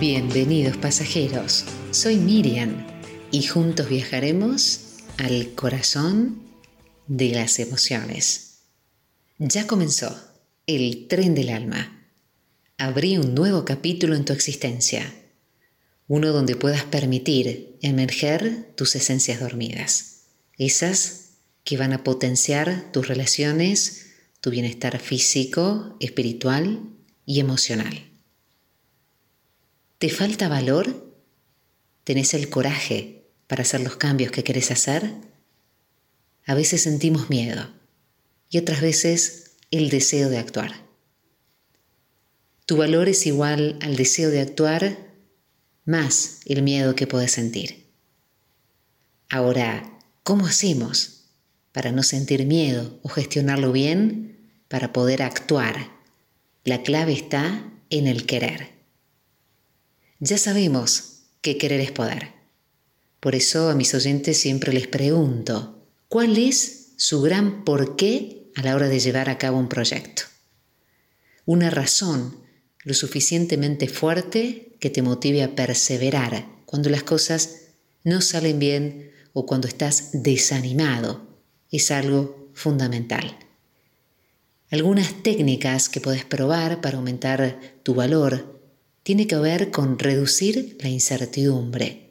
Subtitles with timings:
[0.00, 2.86] Bienvenidos pasajeros, soy Miriam
[3.32, 4.80] y juntos viajaremos
[5.16, 6.40] al corazón
[7.08, 8.60] de las emociones.
[9.38, 10.16] Ya comenzó
[10.68, 12.06] el tren del alma.
[12.76, 15.12] Abrí un nuevo capítulo en tu existencia,
[16.06, 20.26] uno donde puedas permitir emerger tus esencias dormidas,
[20.58, 21.30] esas
[21.64, 24.10] que van a potenciar tus relaciones,
[24.40, 26.82] tu bienestar físico, espiritual
[27.26, 28.08] y emocional.
[29.98, 31.12] ¿Te falta valor?
[32.04, 35.10] ¿Tenés el coraje para hacer los cambios que querés hacer?
[36.46, 37.68] A veces sentimos miedo
[38.48, 40.86] y otras veces el deseo de actuar.
[42.64, 44.96] Tu valor es igual al deseo de actuar
[45.84, 47.88] más el miedo que puedes sentir.
[49.28, 51.24] Ahora, ¿cómo hacemos
[51.72, 55.90] para no sentir miedo o gestionarlo bien para poder actuar?
[56.62, 58.77] La clave está en el querer.
[60.20, 62.32] Ya sabemos que querer es poder.
[63.20, 68.74] Por eso a mis oyentes siempre les pregunto, ¿cuál es su gran porqué a la
[68.74, 70.22] hora de llevar a cabo un proyecto?
[71.44, 72.36] Una razón
[72.82, 77.68] lo suficientemente fuerte que te motive a perseverar cuando las cosas
[78.02, 81.28] no salen bien o cuando estás desanimado.
[81.70, 83.38] Es algo fundamental.
[84.70, 88.57] Algunas técnicas que puedes probar para aumentar tu valor
[89.08, 92.10] tiene que ver con reducir la incertidumbre.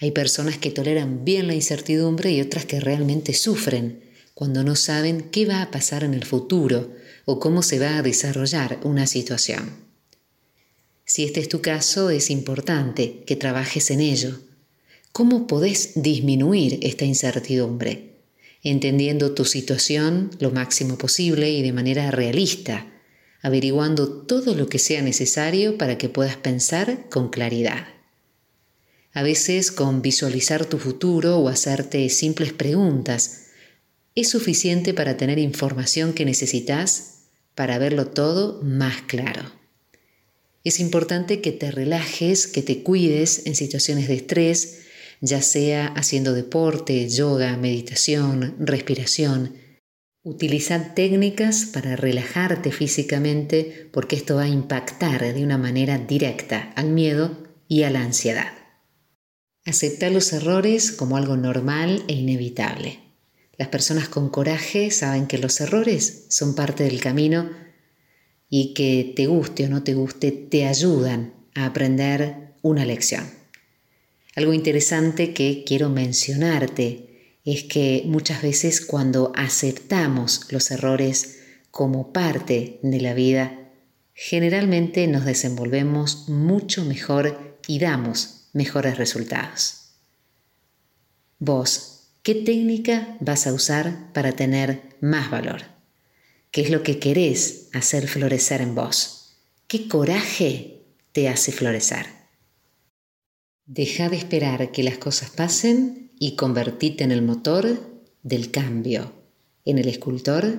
[0.00, 4.02] Hay personas que toleran bien la incertidumbre y otras que realmente sufren
[4.34, 6.90] cuando no saben qué va a pasar en el futuro
[7.24, 9.76] o cómo se va a desarrollar una situación.
[11.04, 14.40] Si este es tu caso, es importante que trabajes en ello.
[15.12, 18.24] ¿Cómo podés disminuir esta incertidumbre?
[18.64, 22.88] Entendiendo tu situación lo máximo posible y de manera realista
[23.42, 27.86] averiguando todo lo que sea necesario para que puedas pensar con claridad.
[29.12, 33.46] A veces con visualizar tu futuro o hacerte simples preguntas
[34.14, 37.20] es suficiente para tener información que necesitas
[37.54, 39.52] para verlo todo más claro.
[40.64, 44.80] Es importante que te relajes, que te cuides en situaciones de estrés,
[45.20, 49.54] ya sea haciendo deporte, yoga, meditación, respiración,
[50.28, 56.90] Utiliza técnicas para relajarte físicamente porque esto va a impactar de una manera directa al
[56.90, 58.52] miedo y a la ansiedad.
[59.64, 62.98] Acepta los errores como algo normal e inevitable.
[63.56, 67.48] Las personas con coraje saben que los errores son parte del camino
[68.50, 73.24] y que te guste o no te guste te ayudan a aprender una lección.
[74.36, 77.07] Algo interesante que quiero mencionarte
[77.52, 81.38] es que muchas veces cuando aceptamos los errores
[81.70, 83.70] como parte de la vida,
[84.12, 89.94] generalmente nos desenvolvemos mucho mejor y damos mejores resultados.
[91.38, 95.62] Vos, ¿qué técnica vas a usar para tener más valor?
[96.50, 99.36] ¿Qué es lo que querés hacer florecer en vos?
[99.66, 100.82] ¿Qué coraje
[101.12, 102.06] te hace florecer?
[103.64, 107.66] Deja de esperar que las cosas pasen y convertite en el motor
[108.22, 109.12] del cambio,
[109.64, 110.58] en el escultor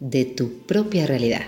[0.00, 1.46] de tu propia realidad.